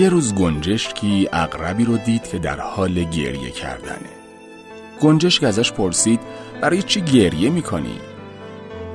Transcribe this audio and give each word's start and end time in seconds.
یه 0.00 0.08
روز 0.08 0.34
گنجشکی 0.34 1.28
اقربی 1.32 1.84
رو 1.84 1.96
دید 1.96 2.22
که 2.22 2.38
در 2.38 2.60
حال 2.60 3.04
گریه 3.04 3.50
کردنه 3.50 4.10
گنجشک 5.00 5.44
ازش 5.44 5.72
پرسید 5.72 6.20
برای 6.62 6.82
چی 6.82 7.00
گریه 7.00 7.50
می‌کنی؟ 7.50 8.00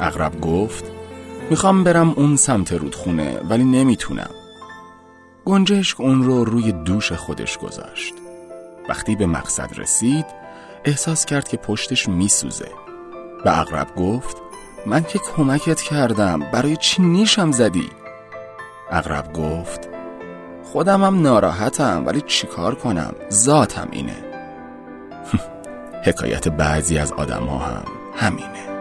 اقرب 0.00 0.40
گفت 0.40 0.84
می‌خوام 1.50 1.84
برم 1.84 2.10
اون 2.10 2.36
سمت 2.36 2.72
رودخونه 2.72 3.40
ولی 3.50 3.64
نمی‌تونم 3.64 4.30
گنجشک 5.44 6.00
اون 6.00 6.22
رو 6.22 6.44
روی 6.44 6.72
دوش 6.72 7.12
خودش 7.12 7.58
گذاشت 7.58 8.14
وقتی 8.88 9.16
به 9.16 9.26
مقصد 9.26 9.70
رسید 9.76 10.26
احساس 10.84 11.24
کرد 11.24 11.48
که 11.48 11.56
پشتش 11.56 12.08
میسوزه 12.08 12.68
به 13.44 13.58
اقرب 13.60 13.94
گفت 13.94 14.36
من 14.86 15.02
که 15.04 15.18
کمکت 15.18 15.80
کردم 15.80 16.40
برای 16.52 16.76
چی 16.76 17.02
نیشم 17.02 17.52
زدی؟ 17.52 17.88
اقرب 18.90 19.32
گفت 19.32 19.83
خودمم 20.74 21.22
ناراحتم 21.22 22.02
ولی 22.06 22.20
چیکار 22.20 22.74
کنم؟ 22.74 23.14
ذاتم 23.30 23.88
اینه. 23.92 24.16
حکایت 26.06 26.48
بعضی 26.48 26.98
از 26.98 27.12
آدم 27.12 27.44
ها 27.44 27.58
هم 27.58 27.84
همینه. 28.16 28.73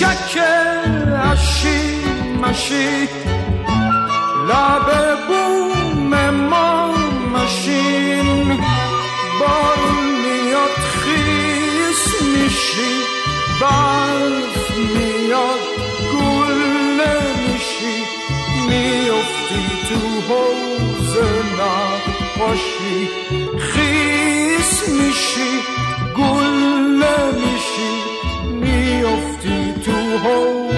گنجشکک 0.00 0.38
اشی 1.32 1.80
مشی 2.42 3.08
لب 4.48 4.88
بوم 5.28 6.30
ما 6.30 6.94
مشین. 7.34 8.46
بارون 9.40 10.04
میاد 10.22 10.76
خیس 11.02 12.22
میشی 12.22 12.92
برف 13.60 14.70
میاد 14.78 15.60
گل 16.12 16.54
میشی 17.48 17.96
میفتی 18.68 19.64
تو 19.88 20.32
حوز 20.32 21.16
نقاشی 21.60 23.08
خیس 23.58 24.88
میشی. 24.88 25.50
گل 26.18 26.49
ho. 30.22 30.69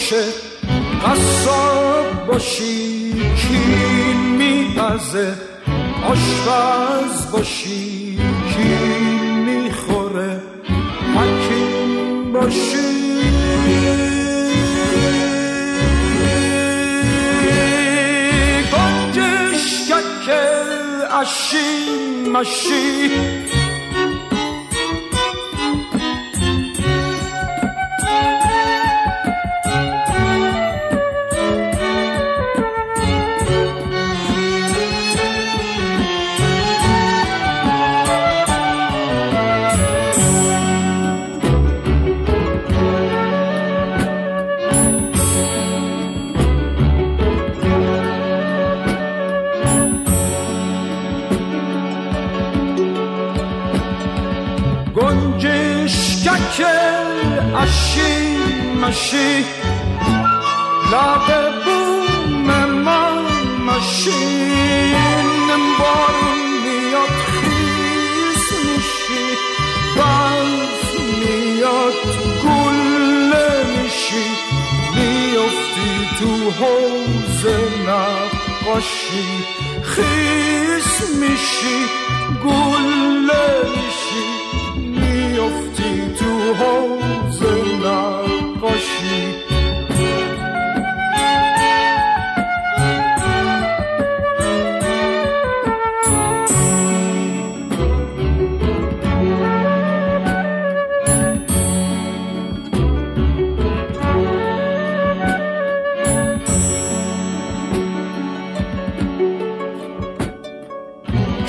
می‌کشه 0.00 0.24
قصاب 1.06 2.26
باشی 2.26 3.12
کی 3.12 3.58
میپزه 4.38 5.34
آشپز 6.04 7.30
باشی 7.32 8.18
کی 8.48 8.68
می‌خوره 9.44 10.40
حکیم 11.16 12.32
باشی. 12.32 13.00
گنجش 18.72 19.90
ککل 19.90 21.16
اشی 21.20 21.68
مشی 22.32 23.59
لب 60.92 61.64
بوم 61.64 62.64
ما 62.64 63.10
مشین 63.66 64.96
بارون 65.78 66.40
میاد 66.64 67.08
خیس 67.08 68.52
میشی 68.64 69.26
برف 69.96 71.00
میاد 71.20 71.98
گل 72.44 73.32
میشی 73.82 74.26
میفتی 74.94 76.08
تو 76.18 76.50
حوز 76.50 77.46
نقاشی 77.86 79.44
خیس 79.82 81.16
میشی 81.20 81.78
گل 82.44 83.30
میشی 83.70 84.39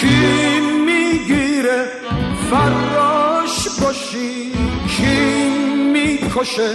کی 0.00 0.60
می‌گیره 0.86 1.86
فراش 2.50 3.68
باشی 3.82 4.52
کی 4.88 5.48
می‌کشه 5.92 6.70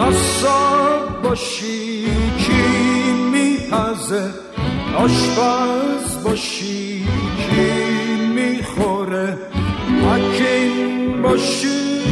قصاب 0.00 1.22
باشی 1.22 2.04
کی 2.38 3.12
میپزه 3.32 4.30
آشپز 4.96 6.22
باشی 6.24 7.06
کی 7.38 7.70
می‌خوره 8.34 9.38
حکیم 10.02 11.22
باشی 11.22 12.02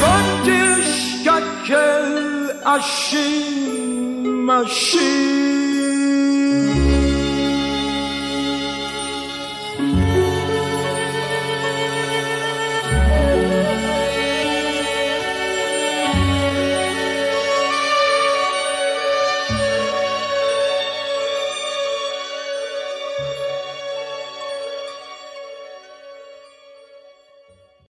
گنجش 0.00 1.14
ککل 1.24 2.18
اشی 2.66 3.67
مشی 4.48 5.57